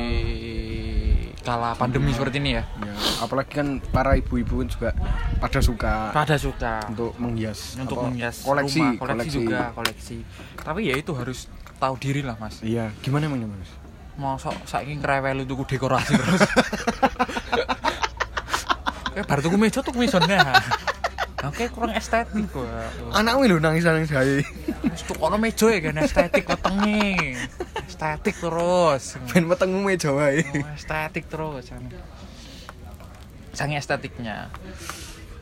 kala 1.46 1.78
pandemi 1.78 2.10
Iya. 2.10 2.18
seperti 2.18 2.38
ini 2.42 2.52
ya? 2.58 2.64
Ya 2.82 2.94
apalagi 3.22 3.52
kan 3.54 3.68
para 3.94 4.18
ibu-ibu 4.18 4.66
juga 4.66 4.92
pada 5.38 5.62
suka 5.62 6.10
pada 6.10 6.36
suka. 6.36 6.82
untuk 6.90 7.14
menghias 7.22 7.78
untuk 7.78 8.02
apa, 8.02 8.10
menghias 8.10 8.36
koleksi 8.42 8.82
rumah 8.82 8.98
koleksi, 8.98 9.30
juga 9.32 9.60
koleksi. 9.72 10.18
Tapi 10.58 10.80
ya 10.90 10.96
itu 10.98 11.12
harus 11.14 11.46
tahu 11.78 11.94
diri 12.02 12.25
lah 12.25 12.36
mas. 12.42 12.60
Iya 12.66 12.90
gimana 13.06 13.30
emangnya 13.30 13.48
mas? 13.54 13.70
Mau 14.18 14.36
sok 14.42 14.58
saking 14.66 15.00
krewel 15.00 15.46
tuku 15.46 15.78
dekorasi 15.78 16.18
terus. 16.18 16.42
Eh 19.16 19.24
baru 19.24 19.48
tuku 19.48 19.56
meja 19.56 19.80
tuku 19.80 19.96
mejanya 19.96 20.44
oke 21.46 21.64
kurang 21.72 21.94
estetik 21.94 22.50
kok 22.50 22.66
anakmu 23.14 23.46
lho 23.46 23.58
nangis 23.62 23.86
nangis 23.86 24.10
saya 24.10 24.42
Wis 24.82 25.02
tukono 25.06 25.38
meja 25.38 25.70
ya 25.70 25.80
kan 25.80 26.02
estetik 26.02 26.50
wetenge 26.50 27.38
estetik 27.96 28.36
terus. 28.44 29.16
Ben 29.32 29.48
wetengmu 29.48 29.80
meja 29.88 30.12
wae. 30.12 30.44
Oh, 30.44 30.75
estetik 30.75 31.32
terus 31.32 31.72
sangat 33.56 33.80
estetiknya. 33.80 34.52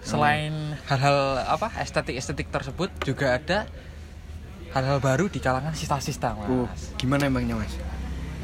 Selain 0.06 0.78
hal-hal 0.86 1.42
apa 1.50 1.74
estetik 1.82 2.14
estetik 2.14 2.54
tersebut 2.54 2.94
juga 3.02 3.42
ada 3.42 3.66
hal-hal 4.70 5.02
baru 5.02 5.26
di 5.26 5.42
kalangan 5.42 5.74
sista-sista 5.74 6.38
mas. 6.38 6.46
Oh, 6.46 6.70
gimana 7.02 7.26
emangnya 7.26 7.58
mas? 7.58 7.74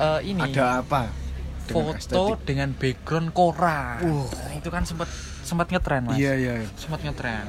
Eh, 0.01 0.33
ini. 0.33 0.41
Ada 0.41 0.81
apa 0.81 1.13
dengan 1.69 1.93
foto 1.93 2.33
estetik? 2.33 2.37
dengan 2.49 2.69
background 2.73 3.29
koran 3.29 4.01
Uh. 4.01 4.25
Nah, 4.25 4.53
itu 4.57 4.69
kan 4.73 4.83
sempat 4.89 5.05
sempat 5.45 5.69
ngetren 5.69 6.09
mas. 6.09 6.17
Iya 6.17 6.33
iya 6.33 6.53
sempat 6.81 7.05
ngetren 7.05 7.45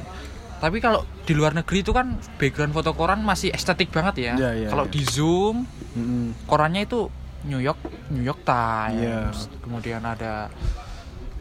tapi 0.61 0.79
kalau 0.79 1.02
di 1.25 1.33
luar 1.33 1.52
negeri 1.52 1.81
itu 1.81 1.90
kan 1.90 2.07
background 2.37 2.71
foto 2.71 2.93
koran 2.93 3.21
masih 3.21 3.49
estetik 3.50 3.88
banget 3.88 4.14
ya 4.21 4.33
Iya, 4.37 4.50
iya, 4.55 4.69
kalau 4.69 4.85
iya. 4.85 4.93
di 4.93 5.02
zoom 5.02 5.64
Mm-mm. 5.97 6.45
korannya 6.45 6.85
itu 6.85 7.09
New 7.43 7.59
York 7.59 7.81
New 8.12 8.21
York 8.21 8.45
Times 8.45 9.00
Iya. 9.00 9.33
kemudian 9.59 10.02
ada 10.02 10.52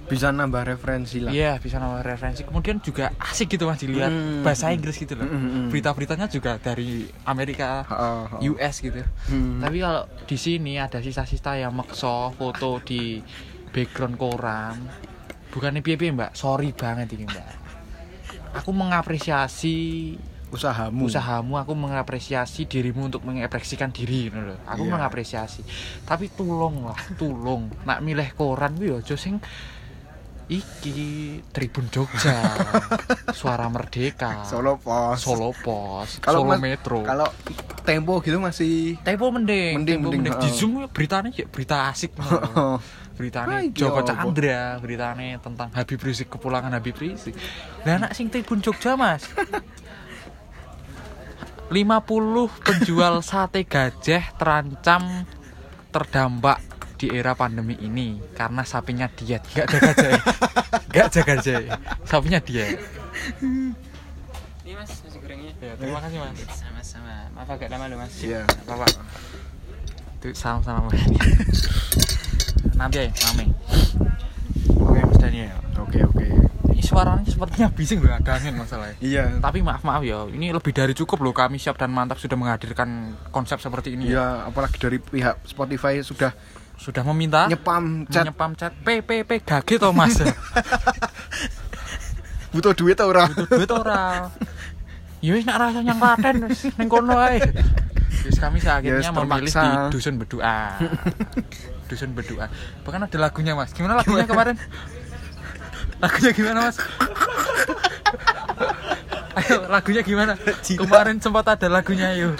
bisa 0.07 0.33
nambah 0.33 0.65
referensi 0.65 1.21
lah 1.21 1.29
Iya 1.29 1.61
bisa 1.61 1.77
nambah 1.77 2.01
referensi. 2.01 2.41
Kemudian 2.41 2.81
juga 2.81 3.13
asik 3.21 3.53
gitu 3.53 3.69
mas 3.69 3.77
dilihat 3.77 4.09
Hmm. 4.09 4.41
bahasa 4.41 4.73
Inggris 4.73 4.97
gitu 4.97 5.13
loh. 5.13 5.21
Hmm, 5.21 5.38
hmm, 5.38 5.51
hmm. 5.53 5.67
Berita-beritanya 5.69 6.25
juga 6.25 6.57
dari 6.57 7.05
Amerika, 7.29 7.85
ha. 7.85 8.41
US 8.41 8.81
gitu. 8.81 9.05
Hmm. 9.29 9.61
Tapi 9.61 9.77
kalau 9.77 10.09
di 10.25 10.33
sini 10.33 10.81
ada 10.81 10.97
sisa-sisa 10.97 11.61
yang 11.61 11.77
makso 11.77 12.33
foto 12.33 12.81
di 12.81 13.21
background 13.69 14.17
koran. 14.17 14.81
Bukannya 15.49 15.85
piye-piye 15.85 16.09
mbak, 16.09 16.33
sorry 16.33 16.73
banget 16.73 17.13
ini 17.13 17.29
mbak. 17.29 17.68
Aku 18.55 18.73
mengapresiasi 18.73 20.17
usahamu 20.49 21.05
usahamu, 21.05 21.61
aku 21.61 21.77
mengapresiasi 21.77 22.65
dirimu 22.65 23.05
untuk 23.05 23.21
mengekspresikan 23.21 23.93
diri 23.93 24.33
gitu 24.33 24.41
loh. 24.41 24.57
Aku 24.65 24.81
Iya. 24.81 24.97
mengapresiasi. 24.97 25.61
Tapi 26.03 26.25
tolong 26.33 26.89
lah, 26.89 26.97
tolong. 27.21 27.69
Nak 27.85 28.01
milih 28.01 28.33
koran 28.33 28.73
kuwi 28.73 28.97
aja 28.97 29.13
sing 29.13 29.37
iki 30.49 30.97
Tribun 31.53 31.87
Jogja, 31.87 32.41
Suara 33.37 33.69
Merdeka, 33.69 34.41
Solo 34.43 34.81
Pos 34.81 35.21
Solo 35.21 35.53
Pos, 35.53 36.17
kalau 36.17 36.41
Solo 36.41 36.49
mas- 36.51 36.61
Metro. 36.61 37.05
kalau 37.05 37.29
tempo 37.85 38.17
gitu 38.19 38.41
masih 38.41 38.97
Tempo 38.99 39.29
mending, 39.29 39.77
Mending, 39.77 39.97
Tempo 40.01 40.09
mending, 40.09 40.33
mending. 40.33 40.41
Di. 40.41 40.49
Zoom 40.51 40.81
ya 40.81 40.87
beritanya 40.89 41.29
ya 41.29 41.45
berita 41.45 41.75
asik 41.87 42.17
beritanya 43.21 43.61
Joko? 43.69 44.01
Chandra, 44.01 44.79
beritanya 44.79 45.37
tentang 45.37 45.69
Habib 45.69 45.99
Rizik 45.99 46.31
kepulangan 46.31 46.71
Habib 46.71 46.95
Rizik. 46.95 47.35
Lah 47.83 47.99
anak 47.99 48.15
sing 48.15 48.27
Tribun 48.27 48.57
Jogja, 48.59 48.95
Mas. 48.95 49.27
50 51.69 52.65
penjual 52.65 53.21
sate 53.21 53.61
gajah 53.61 54.33
terancam 54.33 55.27
terdampak 55.89 56.57
di 56.99 57.07
era 57.15 57.31
pandemi 57.31 57.79
ini 57.79 58.19
karena 58.35 58.67
sapinya 58.67 59.07
diet. 59.07 59.39
Nggak 59.55 59.67
jaga 59.71 59.91
jahe. 59.95 60.19
Nggak 60.91 61.07
jaga 61.15 61.33
jahe. 61.39 61.65
Sapinya 62.03 62.39
diet. 62.43 62.75
Ini 64.67 64.75
mas, 64.75 64.91
nasi 64.99 65.17
gorengnya. 65.23 65.55
Ya, 65.63 65.73
terima 65.79 66.03
kasih 66.03 66.19
mas. 66.19 66.35
Sama-sama. 66.51 67.31
Maaf 67.31 67.49
agak 67.55 67.71
lama 67.71 67.87
loh 67.87 67.97
mas. 68.03 68.11
Iya 68.19 68.43
bapak 68.67 68.91
itu 70.19 70.35
salam 70.35 70.59
salam 70.59 70.83
nanti 72.75 72.99
ya 72.99 73.07
mami 73.31 73.47
oke 74.75 74.99
mas 74.99 75.17
Daniel. 75.19 75.55
Oke 75.79 76.03
oke. 76.03 76.27
Ini 76.75 76.83
suaranya 76.83 77.23
sepertinya 77.23 77.71
bising 77.71 78.03
loh 78.03 78.11
agak 78.11 78.43
angin 78.43 78.59
masalahnya. 78.59 78.99
Iya. 78.99 79.39
Tapi 79.39 79.63
maaf 79.63 79.87
maaf 79.87 80.03
ya 80.03 80.27
ini 80.27 80.51
lebih 80.51 80.75
dari 80.75 80.91
cukup 80.91 81.23
loh 81.23 81.31
kami 81.31 81.55
siap 81.55 81.79
dan 81.79 81.95
mantap 81.95 82.19
sudah 82.19 82.35
menghadirkan 82.35 83.15
konsep 83.31 83.63
seperti 83.63 83.95
ini. 83.95 84.11
Ya. 84.11 84.19
iya 84.19 84.25
apalagi 84.51 84.75
dari 84.75 84.99
pihak 84.99 85.39
Spotify 85.47 86.03
sudah 86.03 86.35
sudah 86.79 87.03
meminta? 87.12 87.51
Nyepam 87.51 88.07
chat. 88.07 88.24
Menyepam 88.24 88.51
chat. 88.55 88.71
PPP 88.88 89.43
gage 89.43 89.75
to 89.75 89.91
mas? 89.91 90.15
Butuh 92.55 92.74
duit 92.74 92.98
atau 92.98 93.12
ora? 93.12 93.27
Butuh 93.27 93.45
duit 93.51 93.69
ora? 93.69 94.31
Ya 95.19 95.36
wis 95.36 95.43
nak 95.43 95.59
rasa 95.59 95.83
yang 95.83 96.00
klaten 96.00 96.48
wis 96.48 96.71
ning 96.79 96.88
kono 96.88 97.19
ae. 97.19 97.43
Terus 98.24 98.39
kami 98.39 98.63
akhirnya 98.63 99.03
Yes, 99.03 99.12
memilih 99.12 99.51
di 99.51 99.69
dusun 99.91 100.15
bedua. 100.15 100.79
Dusun 101.91 102.15
bedua. 102.15 102.48
Bahkan 102.88 103.12
ada 103.12 103.17
lagunya 103.19 103.59
mas. 103.59 103.75
Gimana 103.75 104.00
lagunya 104.00 104.24
kemarin? 104.24 104.55
Lagunya 106.00 106.31
gimana 106.31 106.71
mas? 106.71 106.79
Ayo 109.39 109.67
lagunya 109.67 110.01
gimana? 110.01 110.33
Kemarin 110.63 111.19
sempat 111.19 111.45
ada 111.53 111.67
lagunya 111.69 112.12
ayo 112.12 112.33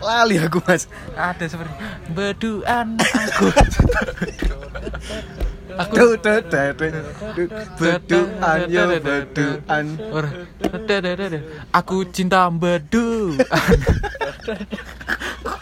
lali 0.00 0.36
aku 0.36 0.58
mas 0.64 0.88
ada 1.12 1.44
seperti 1.44 1.72
beduan 2.10 2.96
aku 2.96 3.46
aku 5.80 6.04
beduan 7.78 8.58
yo 8.66 8.82
beduan. 9.00 9.84
Aku 11.72 12.04
cinta 12.06 12.50
beduan. 12.50 13.38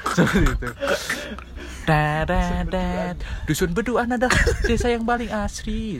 Seperti 0.08 0.42
itu. 0.42 0.68
Dadadad. 1.86 3.16
Dusun 3.46 3.70
beduan 3.70 4.10
adalah 4.10 4.34
desa 4.62 4.88
yang 4.88 5.02
paling 5.02 5.30
asri. 5.30 5.98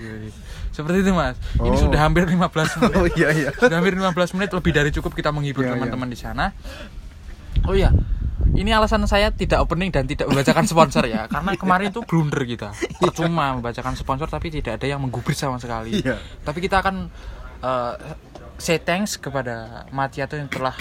Seperti 0.68 0.96
itu 1.00 1.12
mas. 1.12 1.36
Ini 1.54 1.68
Oh. 1.70 1.80
sudah 1.80 2.00
hampir 2.00 2.24
15 2.24 2.74
menit. 2.76 2.92
oh 2.92 3.06
iya 3.14 3.28
iya 3.30 3.48
Sudah 3.52 3.76
hampir 3.78 3.94
15 3.94 4.34
menit 4.34 4.50
lebih 4.52 4.72
dari 4.72 4.90
cukup 4.90 5.12
kita 5.12 5.30
menghibur 5.30 5.62
Iya, 5.62 5.68
iya. 5.68 5.74
teman-teman 5.78 6.08
di 6.08 6.18
sana. 6.18 6.44
Oh 7.68 7.76
iya, 7.76 7.92
ini 8.50 8.72
alasan 8.72 9.04
saya 9.04 9.28
tidak 9.30 9.60
opening 9.60 9.92
dan 9.92 10.02
tidak 10.04 10.24
membacakan 10.26 10.64
sponsor 10.64 11.04
ya 11.04 11.28
karena 11.30 11.52
kemarin 11.54 11.86
itu 11.88 12.00
blunder 12.00 12.42
kita 12.42 12.72
percuma 12.96 13.52
membacakan 13.52 13.92
sponsor 13.92 14.26
tapi 14.26 14.48
tidak 14.50 14.80
ada 14.80 14.88
yang 14.88 14.98
menggubris 14.98 15.36
sama 15.36 15.56
sekali 15.56 16.00
Iya. 16.00 16.16
tapi 16.42 16.58
kita 16.58 16.80
akan 16.80 17.12
eh, 17.60 17.94
say 18.56 18.78
thanks 18.78 19.14
kepada 19.14 19.84
Matiato 19.90 20.34
yang 20.34 20.48
telah 20.48 20.72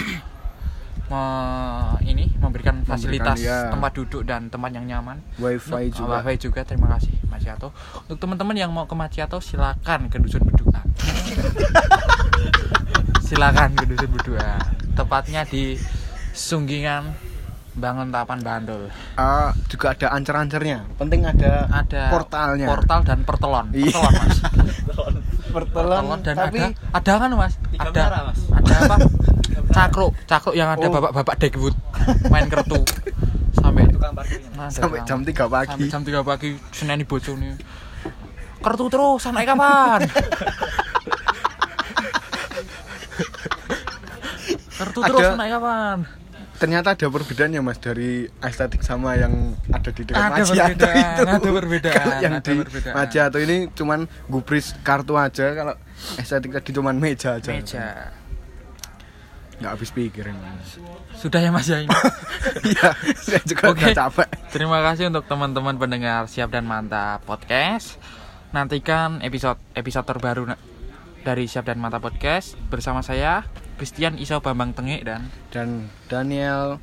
me- 1.06 2.00
ini 2.02 2.32
memberikan 2.36 2.82
fasilitas 2.82 3.38
ya. 3.38 3.68
tempat 3.70 3.92
duduk 3.94 4.24
dan 4.24 4.48
tempat 4.48 4.72
yang 4.72 4.86
nyaman 4.86 5.20
Wifi 5.36 5.92
Untuk- 5.92 6.02
juga. 6.02 6.20
wifi 6.20 6.36
juga 6.40 6.62
terima 6.64 6.88
kasih 6.90 7.14
Matiato 7.28 7.76
untuk 8.02 8.18
teman-teman 8.18 8.56
yang 8.56 8.72
mau 8.72 8.84
ke 8.84 8.96
Matiato 8.96 9.38
silakan 9.38 10.08
ke 10.08 10.18
dusun 10.18 10.42
beduan 10.42 10.88
silakan 13.22 13.76
ke 13.76 13.84
dusun 13.86 14.10
beduan 14.10 14.60
tepatnya 14.94 15.44
di 15.44 15.76
Sunggingan 16.38 17.18
Bangun 17.74 18.10
Tapan 18.10 18.40
Bandul 18.40 18.90
Ah, 19.14 19.50
juga 19.68 19.94
ada 19.94 20.10
ancer-ancernya. 20.12 20.86
Penting 20.96 21.22
ada, 21.24 21.66
ada 21.68 22.10
portalnya. 22.10 22.66
portal 22.68 23.02
dan 23.04 23.22
pertelon 23.22 23.66
Iya. 23.72 23.90
pertelon 23.90 24.14
mas 24.14 24.38
Pertelon, 24.78 25.14
pertelon 25.50 26.20
dan 26.22 26.36
tapi 26.36 26.60
ada 26.62 26.74
ada 26.94 27.14
kan 27.16 27.30
mas 27.34 27.54
Tiga 27.68 27.82
ada 27.84 27.90
menara, 28.00 28.20
Mas. 28.24 28.40
ada 28.52 28.74
apa 28.80 28.96
cakruk 29.78 30.12
cakruk 30.26 30.54
yang 30.54 30.70
ada 30.70 30.86
Oh. 30.86 30.92
bapak-bapak 30.92 31.36
Dagwood 31.40 31.76
main 32.28 32.46
kertu 32.48 32.82
sampai 33.56 33.84
Tukang 33.88 34.14
parkirnya. 34.14 34.50
Nah, 34.56 34.70
sampai 34.70 35.02
jam 35.04 35.20
3 35.20 35.34
pagi. 35.48 35.70
sampai 35.74 35.88
jam 35.88 36.02
3 36.04 36.22
pagi 36.24 36.50
seneni 36.72 37.04
bojone 37.04 37.58
kertu 38.60 38.86
terus 38.88 39.22
naik 39.28 39.48
kapan 39.48 40.00
kartu 44.78 45.00
terus 45.04 45.28
naik 45.36 45.52
kapan 45.52 45.98
Ternyata 46.58 46.92
ada 46.92 47.06
perbedaannya 47.08 47.62
Mas 47.62 47.78
dari 47.78 48.26
estetik 48.40 48.82
sama 48.82 49.14
yang 49.14 49.34
ada 49.68 49.88
di 49.88 50.02
dekat 50.02 50.18
Ada 50.18 50.34
Majiato 50.34 50.66
perbedaan, 50.74 50.98
itu. 50.98 51.24
ada 51.24 51.50
perbedaan, 51.54 51.94
Kalau 52.02 52.16
yang 52.18 52.34
ada 52.34 52.42
di 52.44 52.58
perbedaan. 52.60 52.94
Majiato 52.96 53.38
ini 53.38 53.58
cuman 53.72 54.00
gubris 54.26 54.74
kartu 54.82 55.14
aja, 55.16 55.54
kalau 55.54 55.74
estetik 56.16 56.52
tadi 56.52 56.70
cuman 56.72 56.98
meja 56.98 57.38
aja. 57.38 57.50
meja 57.52 58.10
Nggak 59.58 59.72
habis 59.72 59.90
pikir 59.90 60.26
ini. 60.28 60.38
sudah 61.14 61.40
ya 61.40 61.50
mas 61.50 61.66
ya 61.66 61.82
ini 61.82 61.90
Iya, 62.70 62.94
saya 63.16 63.42
juga 63.44 63.74
udah 63.74 63.90
capek. 63.92 64.28
terima 64.50 64.82
kasih 64.84 65.10
untuk 65.10 65.26
teman-teman 65.26 65.74
pendengar 65.76 66.26
siap 66.26 66.50
dan 66.50 66.62
mantap 66.64 67.22
podcast 67.24 67.98
nantikan 68.48 69.18
episode 69.20 69.58
episode 69.74 70.06
terbaru 70.06 70.54
dari 71.20 71.46
siap 71.46 71.66
dan 71.66 71.78
mantap 71.78 72.02
podcast 72.02 72.54
bersama 72.70 73.02
saya 73.02 73.50
Christian 73.78 74.18
Iso 74.18 74.42
Bambang 74.42 74.74
Tengik 74.74 75.06
dan 75.06 75.30
Dan 75.54 75.88
Daniel 76.10 76.82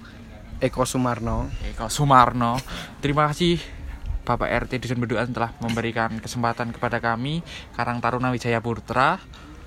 Eko 0.63 0.87
Sumarno. 0.87 1.51
Eko 1.75 1.91
Sumarno. 1.91 2.57
Terima 3.03 3.27
kasih 3.29 3.59
Bapak 4.25 4.49
RT 4.49 4.81
Dusun 4.81 5.03
Beduan 5.05 5.29
telah 5.35 5.53
memberikan 5.61 6.17
kesempatan 6.17 6.73
kepada 6.73 6.97
kami 6.97 7.45
Karang 7.77 8.01
Taruna 8.01 8.33
Wijaya 8.33 8.63
Putra. 8.63 9.21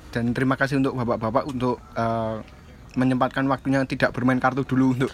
Dan 0.10 0.34
terima 0.34 0.58
kasih 0.58 0.82
untuk 0.82 0.98
bapak-bapak 0.98 1.46
untuk 1.46 1.78
eh, 1.94 2.42
menyempatkan 2.98 3.46
waktunya 3.46 3.86
tidak 3.86 4.10
bermain 4.10 4.42
kartu 4.42 4.66
dulu 4.66 4.98
untuk 4.98 5.12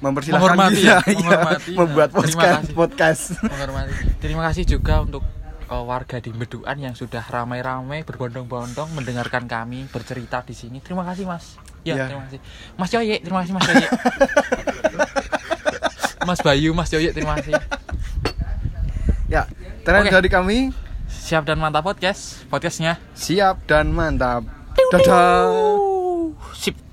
mempersilahkan 0.00 0.56
Menghormati 0.56 0.80
kita 0.80 0.88
ya, 0.88 0.98
menghormati. 1.20 1.70
membuat 1.76 2.08
Terima 2.08 2.24
podcast 2.24 2.56
kasih. 2.56 2.72
podcast. 2.72 3.22
Menghormati. 3.44 3.92
Terima 4.22 4.42
kasih 4.48 4.64
juga 4.64 4.94
untuk 5.04 5.22
uh, 5.68 5.82
warga 5.82 6.18
di 6.18 6.30
Beduan 6.30 6.76
yang 6.76 6.92
sudah 6.92 7.22
ramai-ramai 7.22 8.02
berbondong-bondong 8.02 8.92
mendengarkan 8.92 9.44
kami 9.44 9.86
bercerita 9.86 10.42
di 10.42 10.52
sini. 10.52 10.78
Terima 10.78 11.02
kasih 11.02 11.24
Mas. 11.24 11.54
Ya, 11.82 11.94
Ya. 11.94 12.04
terima 12.10 12.22
kasih. 12.26 12.38
Mas 12.74 12.90
Yoye, 12.90 13.16
terima 13.20 13.38
kasih 13.42 13.52
Mas 13.54 13.64
Yoye. 13.64 13.86
Mas 16.26 16.38
Bayu, 16.42 16.70
Mas 16.74 16.90
Yoye, 16.90 17.10
terima 17.14 17.38
kasih. 17.38 17.54
Ya, 19.26 19.42
terakhir 19.82 20.10
Oke. 20.10 20.16
dari 20.16 20.28
kami 20.30 20.58
Siap 21.06 21.42
dan 21.42 21.58
mantap 21.58 21.82
podcast, 21.82 22.46
podcastnya. 22.46 22.98
siap 23.14 23.58
dan 23.66 23.90
mantap. 23.90 24.46
Dadah. 24.94 26.85